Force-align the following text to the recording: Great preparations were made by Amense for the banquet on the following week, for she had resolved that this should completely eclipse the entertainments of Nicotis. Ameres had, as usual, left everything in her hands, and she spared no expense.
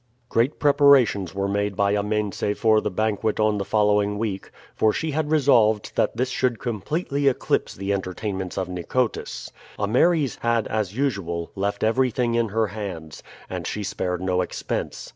Great 0.29 0.57
preparations 0.57 1.35
were 1.35 1.47
made 1.47 1.75
by 1.75 1.91
Amense 1.93 2.43
for 2.57 2.81
the 2.81 2.89
banquet 2.89 3.39
on 3.39 3.59
the 3.59 3.63
following 3.63 4.17
week, 4.17 4.49
for 4.75 4.91
she 4.91 5.11
had 5.11 5.29
resolved 5.29 5.95
that 5.95 6.17
this 6.17 6.31
should 6.31 6.57
completely 6.57 7.27
eclipse 7.27 7.75
the 7.75 7.93
entertainments 7.93 8.57
of 8.57 8.67
Nicotis. 8.67 9.51
Ameres 9.77 10.37
had, 10.37 10.65
as 10.69 10.97
usual, 10.97 11.51
left 11.53 11.83
everything 11.83 12.33
in 12.33 12.49
her 12.49 12.65
hands, 12.65 13.21
and 13.47 13.67
she 13.67 13.83
spared 13.83 14.21
no 14.23 14.41
expense. 14.41 15.09